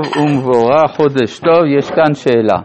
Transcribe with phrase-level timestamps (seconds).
[0.00, 2.58] ומבורך חודש טוב, יש כאן שאלה.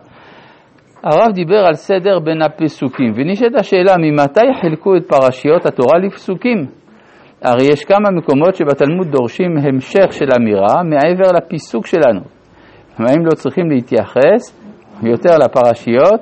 [1.04, 6.66] הרב דיבר על סדר בין הפסוקים, ונשאלת השאלה ממתי חילקו את פרשיות התורה לפסוקים?
[7.42, 12.22] הרי יש כמה מקומות שבתלמוד דורשים המשך של אמירה מעבר לפיסוק שלנו.
[12.98, 14.62] האם לא צריכים להתייחס
[15.04, 16.22] יותר לפרשיות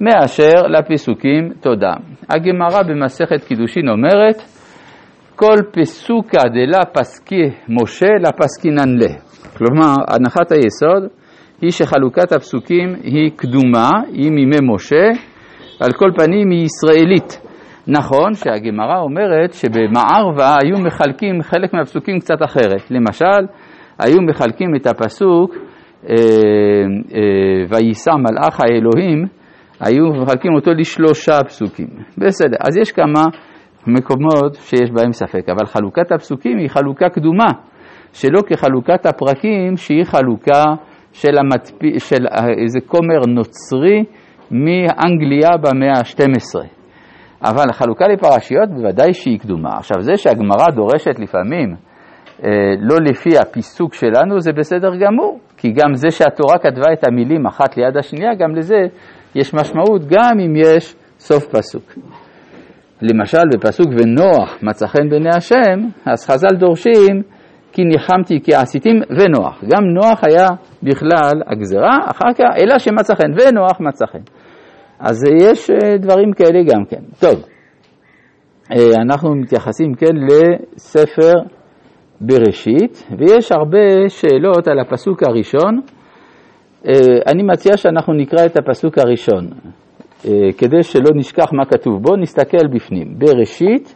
[0.00, 1.52] מאשר לפסוקים?
[1.60, 1.92] תודה.
[2.28, 4.42] הגמרא במסכת קידושין אומרת
[5.36, 9.25] כל פסוקה דלה פסקי משה לפסקינן לה.
[9.56, 11.10] כלומר, הנחת היסוד
[11.60, 15.06] היא שחלוקת הפסוקים היא קדומה, היא מימי משה,
[15.80, 17.40] על כל פנים היא ישראלית.
[17.88, 22.90] נכון שהגמרא אומרת שבמערבה היו מחלקים חלק מהפסוקים קצת אחרת.
[22.90, 23.46] למשל,
[23.98, 26.14] היו מחלקים את הפסוק אה,
[27.14, 29.26] אה, ויישא מלאך האלוהים,
[29.80, 31.88] היו מחלקים אותו לשלושה פסוקים.
[32.18, 33.22] בסדר, אז יש כמה
[33.86, 37.48] מקומות שיש בהם ספק, אבל חלוקת הפסוקים היא חלוקה קדומה.
[38.12, 40.62] שלא כחלוקת הפרקים שהיא חלוקה
[41.12, 41.98] של, המדפ...
[41.98, 42.26] של
[42.62, 44.04] איזה כומר נוצרי
[44.50, 46.76] מאנגליה במאה ה-12.
[47.42, 49.76] אבל חלוקה לפרשיות בוודאי שהיא קדומה.
[49.76, 51.74] עכשיו זה שהגמרא דורשת לפעמים
[52.44, 57.46] אה, לא לפי הפיסוק שלנו זה בסדר גמור, כי גם זה שהתורה כתבה את המילים
[57.46, 58.76] אחת ליד השנייה, גם לזה
[59.34, 61.92] יש משמעות גם אם יש סוף פסוק.
[63.02, 67.22] למשל בפסוק ונוח מצא חן בעיני השם, אז חז"ל דורשים
[67.76, 69.64] כי ניחמתי כי עשיתים ונוח.
[69.64, 70.48] גם נוח היה
[70.82, 74.18] בכלל הגזרה, אחר כך אלא שמצא חן, ונוח מצא חן.
[75.00, 77.00] אז יש אה, דברים כאלה גם כן.
[77.20, 77.44] טוב,
[78.72, 81.32] אה, אנחנו מתייחסים כן לספר
[82.20, 85.80] בראשית, ויש הרבה שאלות על הפסוק הראשון.
[86.88, 86.92] אה,
[87.32, 89.48] אני מציע שאנחנו נקרא את הפסוק הראשון,
[90.58, 93.18] כדי שלא נשכח מה כתוב בו, נסתכל בפנים.
[93.18, 93.94] בראשית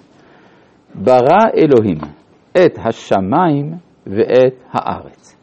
[0.95, 2.20] ברא אלוהים.
[2.67, 3.73] את השמיים
[4.07, 5.37] ואת הארץ.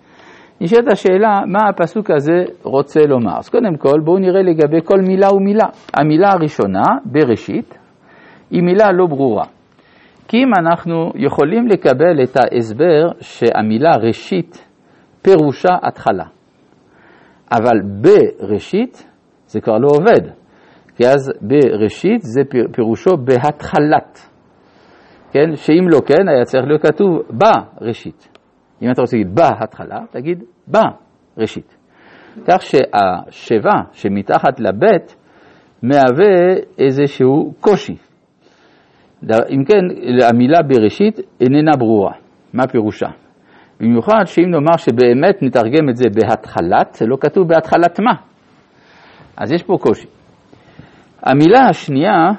[0.62, 3.38] נשאלת השאלה, מה הפסוק הזה רוצה לומר?
[3.38, 5.66] אז קודם כל, בואו נראה לגבי כל מילה ומילה.
[5.94, 7.78] המילה הראשונה, בראשית,
[8.52, 9.46] היא מילה לא ברורה.
[10.28, 14.68] כי אם אנחנו יכולים לקבל את ההסבר שהמילה ראשית
[15.22, 16.26] פירושה התחלה,
[17.52, 19.08] אבל בראשית
[19.48, 20.32] זה כבר לא עובד,
[20.96, 22.42] כי אז בראשית זה
[22.72, 24.30] פירושו בהתחלת.
[25.32, 25.56] כן?
[25.56, 28.38] שאם לא כן, היה צריך להיות כתוב בראשית.
[28.82, 31.78] אם אתה רוצה להגיד בהתחלה, תגיד בראשית.
[32.48, 35.16] כך שהשבע שמתחת לבית
[35.84, 37.98] מהווה איזשהו קושי.
[39.24, 39.82] אם כן,
[40.30, 42.14] המילה בראשית איננה ברורה.
[42.54, 43.08] מה פירושה?
[43.80, 48.14] במיוחד שאם נאמר שבאמת נתרגם את זה בהתחלת, זה לא כתוב בהתחלת מה.
[49.38, 50.08] אז יש פה קושי.
[51.24, 52.32] המילה השנייה,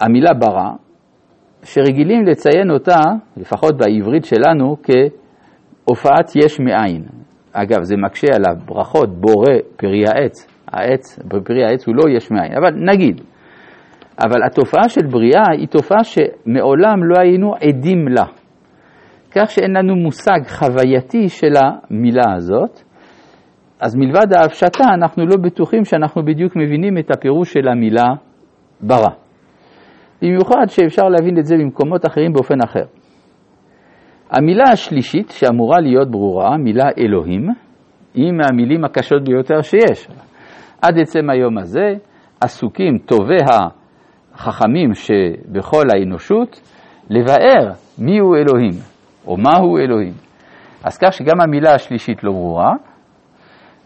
[0.00, 0.70] המילה ברא,
[1.66, 3.00] שרגילים לציין אותה,
[3.36, 7.04] לפחות בעברית שלנו, כהופעת יש מאין.
[7.52, 10.46] אגב, זה מקשה על הברכות בורא פרי העץ.
[10.72, 13.20] העץ, פרי העץ הוא לא יש מאין, אבל נגיד.
[14.18, 18.24] אבל התופעה של בריאה היא תופעה שמעולם לא היינו עדים לה.
[19.30, 22.82] כך שאין לנו מושג חווייתי של המילה הזאת,
[23.80, 28.06] אז מלבד ההפשטה אנחנו לא בטוחים שאנחנו בדיוק מבינים את הפירוש של המילה
[28.80, 29.25] ברא.
[30.22, 32.84] במיוחד שאפשר להבין את זה במקומות אחרים באופן אחר.
[34.30, 37.48] המילה השלישית שאמורה להיות ברורה, מילה אלוהים,
[38.14, 40.08] היא מהמילים הקשות ביותר שיש.
[40.82, 41.94] עד עצם היום הזה
[42.40, 43.38] עסוקים טובי
[44.34, 46.60] החכמים שבכל האנושות
[47.10, 48.72] לבאר מיהו אלוהים
[49.26, 50.12] או מהו אלוהים.
[50.84, 52.72] אז כך שגם המילה השלישית לא ברורה,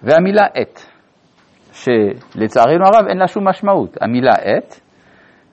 [0.02, 0.86] והמילה עת,
[1.72, 3.96] שלצערנו הרב אין לה שום משמעות.
[4.00, 4.80] המילה עת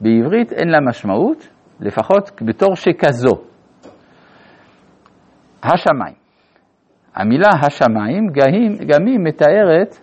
[0.02, 1.48] בעברית אין לה משמעות,
[1.80, 3.36] לפחות בתור שכזו.
[5.64, 6.16] השמיים.
[7.16, 8.28] המילה השמיים
[8.88, 9.98] גם היא מתארת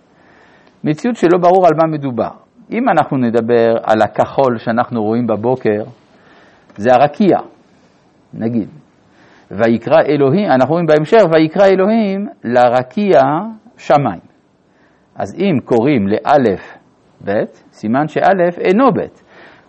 [0.84, 2.30] מציאות שלא ברור על מה מדובר.
[2.72, 5.82] אם אנחנו נדבר על הכחול שאנחנו רואים בבוקר,
[6.76, 7.36] זה הרקיע,
[8.34, 8.68] נגיד.
[9.50, 13.20] ויקרא אלוהים, אנחנו רואים בהמשך, ויקרא אלוהים לרקיע
[13.76, 14.20] שמיים.
[15.16, 16.78] אז אם קוראים לאלף
[17.24, 17.30] ב',
[17.72, 19.23] סימן שאלף אינו ב'.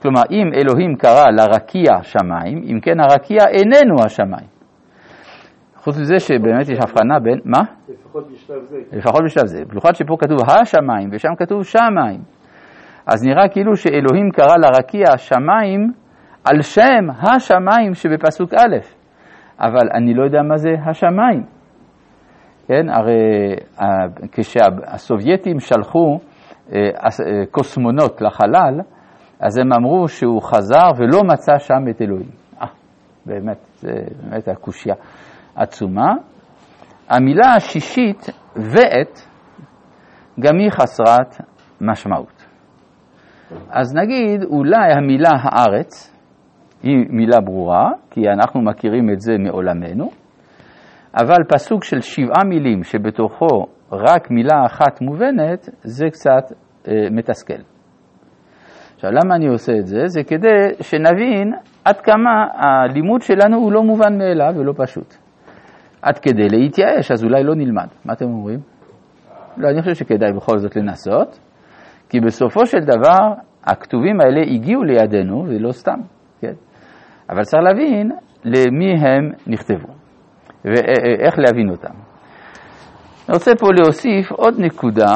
[0.06, 4.48] כלומר, אם אלוהים קרא לרקיע שמיים, אם כן הרקיע איננו השמיים.
[5.75, 7.62] חוץ מזה שבאמת יש הבחנה בין, מה?
[7.90, 8.78] לפחות בשלב זה.
[8.92, 9.66] לפחות בשלב זה.
[9.69, 12.22] במיוחד שפה כתוב השמיים ושם כתוב שמיים.
[13.07, 15.92] אז נראה כאילו שאלוהים קרא לרקיע שמיים
[16.44, 18.78] על שם השמיים שבפסוק א',
[19.60, 21.44] אבל אני לא יודע מה זה השמיים.
[22.68, 23.56] כן, הרי
[24.31, 26.19] כשהסובייטים שלחו
[26.74, 28.81] אה, אה, קוסמונוט לחלל,
[29.39, 32.29] אז הם אמרו שהוא חזר ולא מצא שם את אלוהים.
[32.61, 32.67] אה,
[33.25, 33.91] באמת, זה
[34.23, 34.95] באמת הקושייה
[35.55, 36.13] עצומה.
[37.09, 39.19] המילה השישית, ואת,
[40.39, 41.35] גם היא חסרת
[41.81, 42.45] משמעות.
[43.69, 46.15] אז נגיד, אולי המילה הארץ
[46.83, 50.09] היא מילה ברורה, כי אנחנו מכירים את זה מעולמנו,
[51.17, 56.55] אבל פסוק של שבעה מילים שבתוכו רק מילה אחת מובנת, זה קצת
[56.87, 57.75] אה, מתסכל.
[58.95, 60.01] עכשיו, למה אני עושה את זה?
[60.06, 60.47] זה כדי
[60.81, 61.53] שנבין
[61.86, 65.15] עד כמה הלימוד שלנו הוא לא מובן מאליו ולא פשוט.
[66.01, 67.88] עד כדי להתייאש, אז אולי לא נלמד.
[68.06, 68.59] מה אתם אומרים?
[69.57, 71.39] לא, אני חושב שכדאי בכל זאת לנסות,
[72.09, 73.33] כי בסופו של דבר
[73.63, 76.00] הכתובים האלה הגיעו לידינו, ולא סתם,
[76.42, 76.53] כן?
[77.30, 78.12] אבל צריך להבין
[78.45, 79.94] למי הם נכתבו,
[80.65, 81.94] ואיך להבין אותם.
[83.30, 85.13] אני רוצה פה להוסיף עוד נקודה,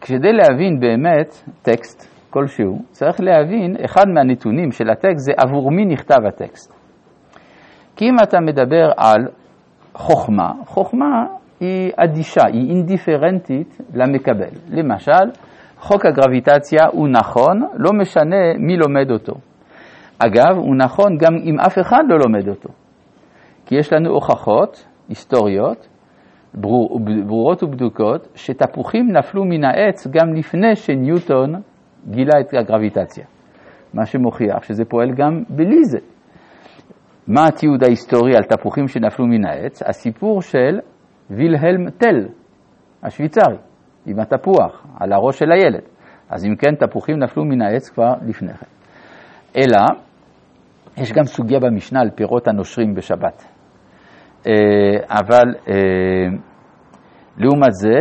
[0.00, 6.18] כדי להבין באמת טקסט כלשהו, צריך להבין, אחד מהנתונים של הטקסט זה עבור מי נכתב
[6.28, 6.72] הטקסט.
[7.96, 9.28] כי אם אתה מדבר על
[9.94, 11.26] חוכמה, חוכמה
[11.60, 14.50] היא אדישה, היא אינדיפרנטית למקבל.
[14.68, 15.30] למשל,
[15.78, 19.34] חוק הגרביטציה הוא נכון, לא משנה מי לומד אותו.
[20.18, 22.68] אגב, הוא נכון גם אם אף אחד לא לומד אותו.
[23.66, 25.88] כי יש לנו הוכחות היסטוריות,
[26.54, 31.54] ברור, ברורות ובדוקות, שתפוחים נפלו מן העץ גם לפני שניוטון
[32.10, 33.24] גילה את הגרביטציה.
[33.94, 35.98] מה שמוכיח שזה פועל גם בלי זה.
[37.28, 39.82] מה התיעוד ההיסטורי על תפוחים שנפלו מן העץ?
[39.82, 40.80] הסיפור של
[41.30, 42.28] וילהלם טל,
[43.02, 43.56] השוויצרי,
[44.06, 45.82] עם התפוח על הראש של הילד.
[46.30, 48.66] אז אם כן, תפוחים נפלו מן העץ כבר לפני כן.
[49.56, 49.84] אלא,
[50.96, 53.44] יש גם סוגיה במשנה על פירות הנושרים בשבת.
[54.46, 54.52] אה,
[55.08, 56.38] אבל אה,
[57.38, 57.98] לעומת זה,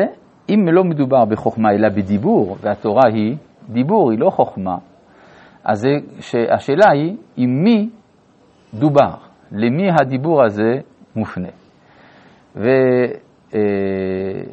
[0.49, 3.35] אם לא מדובר בחוכמה אלא בדיבור, והתורה היא
[3.69, 4.77] דיבור, היא לא חוכמה,
[5.63, 5.87] אז
[6.49, 7.89] השאלה היא עם מי
[8.73, 9.15] דובר,
[9.51, 10.79] למי הדיבור הזה
[11.15, 11.49] מופנה.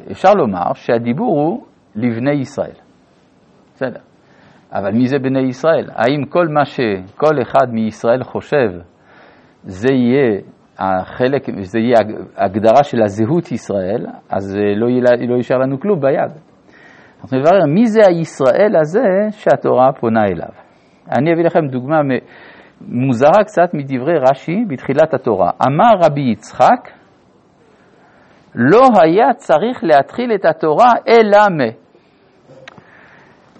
[0.03, 1.65] ואפשר לומר שהדיבור הוא
[1.95, 2.75] לבני ישראל.
[3.73, 3.99] בסדר.
[4.71, 5.89] אבל מי זה בני ישראל?
[5.93, 8.69] האם כל מה שכל אחד מישראל חושב
[9.63, 10.39] זה יהיה
[10.77, 11.95] החלק, זה יהיה
[12.37, 14.87] הגדרה של הזהות ישראל, אז לא,
[15.27, 16.31] לא יישאר לנו כלום ביד.
[17.25, 20.49] אנחנו נברר מי זה הישראל הזה שהתורה פונה אליו.
[21.17, 21.99] אני אביא לכם דוגמה
[22.81, 25.51] מוזרה קצת מדברי רש"י בתחילת התורה.
[25.67, 26.89] אמר רבי יצחק,
[28.55, 31.59] לא היה צריך להתחיל את התורה אלא מ...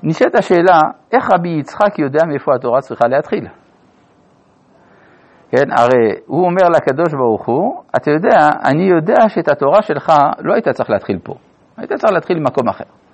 [0.04, 0.80] נשאלת השאלה,
[1.12, 3.48] איך רבי יצחק יודע מאיפה התורה צריכה להתחיל?
[5.52, 10.54] כן, הרי הוא אומר לקדוש ברוך הוא, אתה יודע, אני יודע שאת התורה שלך לא
[10.54, 11.34] היית צריך להתחיל פה,
[11.78, 13.05] היית צריך להתחיל במקום אחר.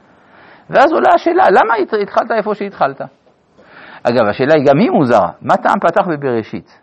[0.71, 3.01] ואז עולה השאלה, למה התחלת איפה שהתחלת?
[4.03, 6.81] אגב, השאלה היא גם היא מוזרה, מה טעם פתח בבראשית?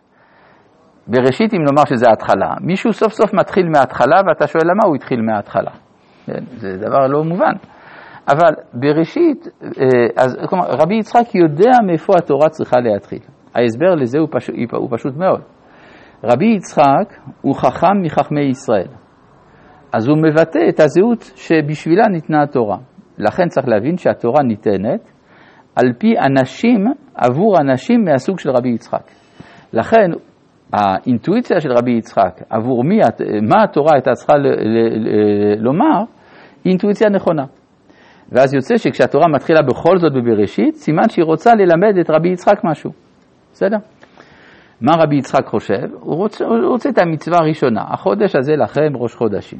[1.06, 5.20] בראשית, אם נאמר שזה ההתחלה, מישהו סוף סוף מתחיל מההתחלה ואתה שואל למה הוא התחיל
[5.22, 5.70] מההתחלה.
[6.26, 7.52] כן, זה דבר לא מובן.
[8.28, 13.18] אבל בראשית, אה, אז כלומר, רבי יצחק יודע מאיפה התורה צריכה להתחיל.
[13.54, 15.40] ההסבר לזה הוא פשוט, הוא פשוט מאוד.
[16.24, 18.88] רבי יצחק הוא חכם מחכמי ישראל.
[19.92, 22.76] אז הוא מבטא את הזהות שבשבילה ניתנה התורה.
[23.18, 25.12] לכן צריך להבין שהתורה ניתנת
[25.76, 26.84] על פי אנשים,
[27.14, 29.10] עבור אנשים מהסוג של רבי יצחק.
[29.72, 30.10] לכן
[30.72, 32.98] האינטואיציה של רבי יצחק עבור מי,
[33.42, 36.04] מה התורה הייתה צריכה ל, ל, ל, לומר,
[36.64, 37.44] היא אינטואיציה נכונה.
[38.32, 42.90] ואז יוצא שכשהתורה מתחילה בכל זאת בבראשית, סימן שהיא רוצה ללמד את רבי יצחק משהו.
[43.52, 43.76] בסדר?
[44.80, 45.94] מה רבי יצחק חושב?
[46.00, 49.58] הוא רוצה, הוא רוצה את המצווה הראשונה, החודש הזה לכם ראש חודשים.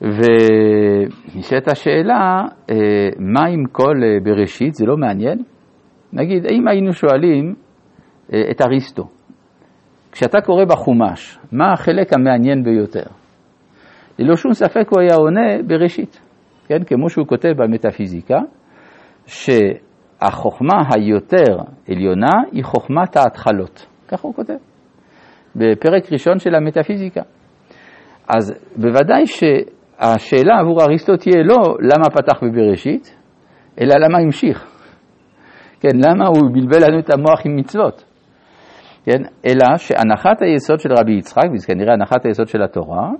[0.00, 2.76] ונשאלת השאלה, אה,
[3.18, 4.74] מה עם כל אה, בראשית?
[4.74, 5.38] זה לא מעניין?
[6.12, 7.54] נגיד, האם היינו שואלים
[8.32, 9.08] אה, את אריסטו,
[10.12, 13.06] כשאתה קורא בחומש, מה החלק המעניין ביותר?
[14.18, 16.20] ללא שום ספק הוא היה עונה בראשית,
[16.66, 16.84] כן?
[16.86, 18.38] כמו שהוא כותב במטאפיזיקה,
[19.26, 21.56] שהחוכמה היותר
[21.88, 23.86] עליונה היא חוכמת ההתחלות.
[24.08, 24.56] ככה הוא כותב,
[25.56, 27.22] בפרק ראשון של המטאפיזיקה.
[28.28, 29.44] אז בוודאי ש...
[29.98, 33.16] השאלה עבור אריסטו תהיה לא למה פתח בבראשית,
[33.80, 34.66] אלא למה המשיך.
[35.80, 38.04] כן, למה הוא בלבל לנו את המוח עם מצוות.
[39.04, 43.10] כן, אלא שהנחת היסוד של רבי יצחק, וזה כנראה הנחת היסוד של התורה,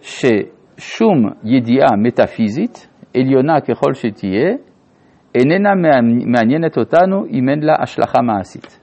[0.00, 4.54] ששום ידיעה מטאפיזית, עליונה ככל שתהיה,
[5.34, 5.70] איננה
[6.26, 8.80] מעניינת אותנו אם אין לה השלכה מעשית.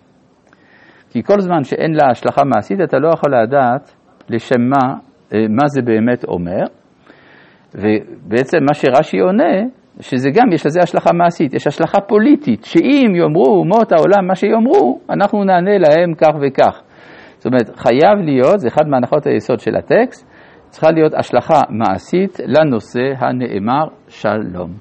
[1.10, 3.96] כי כל זמן שאין לה השלכה מעשית, אתה לא יכול לדעת
[4.30, 4.94] לשם מה,
[5.34, 6.64] אה, מה זה באמת אומר,
[7.76, 9.54] ובעצם מה שרש"י עונה,
[10.00, 15.00] שזה גם, יש לזה השלכה מעשית, יש השלכה פוליטית, שאם יאמרו אומות העולם מה שיאמרו,
[15.10, 16.82] אנחנו נענה להם כך וכך.
[17.38, 20.28] זאת אומרת, חייב להיות, זה אחד מהנחות היסוד של הטקסט,
[20.70, 24.72] צריכה להיות השלכה מעשית לנושא הנאמר שלום.